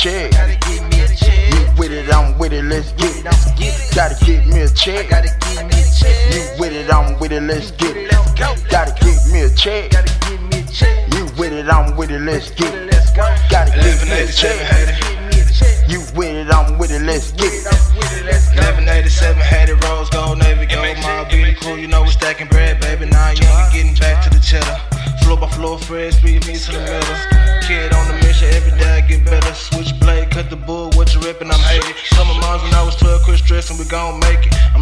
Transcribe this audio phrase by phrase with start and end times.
[0.00, 0.32] check.
[0.32, 1.52] Gotta get me a check.
[1.52, 3.24] You with it, I'm with it, let's get it.
[3.24, 3.94] Let's get it.
[3.94, 5.10] Gotta get me a check.
[5.10, 6.16] Gotta get me a check.
[6.32, 8.10] You with it, I'm with it, let's get it.
[8.10, 8.56] Let's go.
[8.70, 9.90] Gotta get me a check.
[9.92, 11.12] Gotta get me a check.
[11.12, 12.86] You with it, I'm with it, let's get it.
[12.90, 13.28] Let's go.
[13.50, 14.56] Gotta get me a check.
[14.56, 14.96] had it.
[15.04, 15.76] Get me a check.
[15.84, 17.68] You with it, I'm with it, let's get it.
[17.92, 18.24] With it.
[18.24, 18.64] Let's go.
[18.64, 22.80] 1187 had it, rose gold, navy gold, my beauty crew, you know we stacking bread,
[22.80, 23.04] baby.
[23.04, 24.80] Now young and getting back to the cheddar.
[25.24, 27.60] Floor by floor, Fred, speed me to the middle.
[27.68, 29.49] Kid on the mission, every day I get better.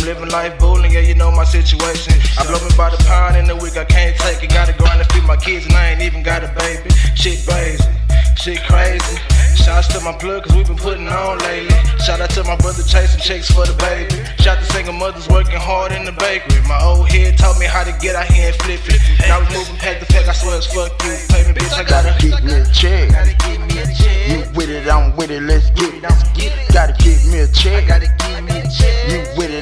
[0.09, 2.15] Living life bowling, yeah, you know my situation.
[2.41, 4.49] I blow me by the pound in the week, I can't take it.
[4.49, 6.89] Gotta grind to feed my kids, and I ain't even got a baby.
[7.13, 7.85] Shit crazy,
[8.41, 9.21] shit crazy.
[9.53, 11.77] Shouts to my plug, cause we been putting on lately.
[12.01, 14.25] Shout out to my brother chasing chicks for the baby.
[14.41, 16.57] Shout to single mothers working hard in the bakery.
[16.65, 18.97] My old head taught me how to get out here and flip it.
[19.29, 21.21] Now we moving past the fact, I swear it's fuck you.
[21.29, 23.13] Pay me, bitch, I Gotta get me a check.
[23.13, 23.85] Gotta get me a
[24.33, 26.01] You with it, I'm with it, let's get it.
[26.01, 26.57] Let's get.
[26.73, 27.87] Gotta get me a check.
[27.87, 28.58] Gotta get me a check.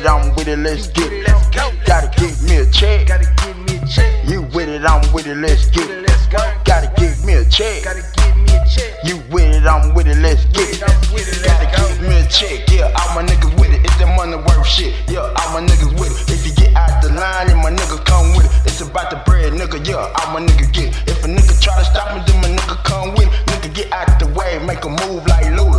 [0.06, 1.26] You with it, I'm with it, let's get it.
[1.26, 1.72] Let's go.
[1.84, 3.08] Gotta get me a check.
[3.08, 4.28] Gotta get me a check.
[4.28, 6.06] You with it, I'm with it, let's get it.
[6.06, 6.38] Let's go.
[6.64, 7.82] Gotta get me a check.
[7.82, 8.94] Gotta get me a check.
[9.02, 10.82] You with it, I'm with it, let's get it.
[10.86, 11.42] I'm with it.
[11.42, 13.82] Gotta give me a check, yeah, all my niggas with it.
[13.82, 16.30] It's that money worth shit, yeah, all my niggas with it.
[16.30, 18.70] If you get out the line, then my niggas come with it.
[18.70, 21.10] It's about the bread, nigga, yeah, all my niggas get it.
[21.10, 23.34] If a nigga try to stop me, then my nigga come with it.
[23.50, 25.75] Nigga get out the way, make a move like Luda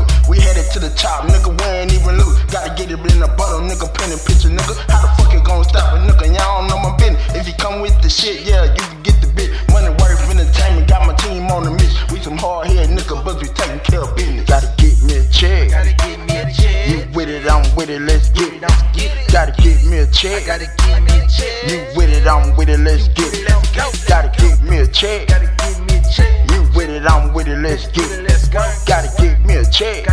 [0.67, 1.49] get to the top, nigga.
[1.49, 2.39] We ain't even loose.
[2.51, 3.87] Gotta get it in a bottle, nigga.
[3.93, 4.75] Pen and picture, nigga.
[4.91, 6.27] How the fuck it gon' stop a nigga?
[6.35, 7.21] Y'all don't know my business.
[7.35, 9.51] If you come with the shit, yeah, you can get the bitch.
[9.71, 11.95] Money worth entertainment, got my team on the mission.
[12.11, 14.47] We some hard head nigga, but we taking care of business.
[14.47, 15.71] Gotta get me a check.
[15.71, 16.87] Gotta get me a check.
[16.89, 18.61] You with it, I'm with it, let's get it.
[18.61, 19.31] Let's get it.
[19.31, 20.43] Gotta get me a check.
[20.43, 21.55] I gotta get me a check.
[21.69, 23.47] You with it, I'm with it, let's get it.
[23.47, 23.87] Let's go.
[24.07, 25.27] Gotta get me a check.
[25.27, 26.51] Gotta get me a check.
[26.51, 28.23] You with it, I'm with it, let's get it.
[28.23, 28.59] Let's go.
[28.85, 30.05] Gotta get me a check.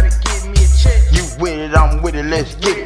[1.76, 2.83] I'm with it, let's get it.